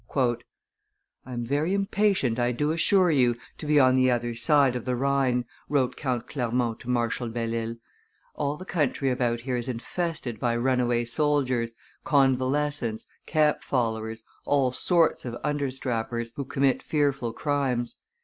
"I 0.15 0.35
am 1.27 1.45
very 1.45 1.75
impatient, 1.75 2.39
I 2.39 2.53
do 2.53 2.71
assure 2.71 3.11
you, 3.11 3.35
to 3.59 3.67
be 3.67 3.79
on 3.79 3.93
the 3.93 4.09
other 4.09 4.33
side 4.33 4.75
of 4.75 4.83
the 4.83 4.95
Rhine," 4.95 5.45
wrote 5.69 5.95
Count 5.95 6.27
Clermont 6.27 6.79
to 6.79 6.89
Marshal 6.89 7.29
Belle 7.29 7.53
Isle; 7.53 7.75
"all 8.33 8.57
the 8.57 8.65
country 8.65 9.11
about 9.11 9.41
here 9.41 9.57
is 9.57 9.67
infested 9.69 10.39
by 10.39 10.55
runaway 10.57 11.05
soldiers, 11.05 11.75
convalescents, 12.03 13.05
camp 13.27 13.61
followers, 13.61 14.23
all 14.43 14.71
sorts 14.71 15.23
of 15.23 15.35
understrappers, 15.43 16.33
who 16.35 16.45
commit 16.45 16.81
fearful 16.81 17.31
crimes. 17.31 17.97